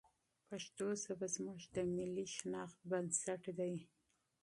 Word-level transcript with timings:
پښتو 0.47 0.85
ژبه 1.03 1.27
زموږ 1.35 1.59
د 1.75 1.77
ملي 1.95 2.25
هویت 2.33 2.71
بنسټ 2.89 3.43
دی. 3.59 3.75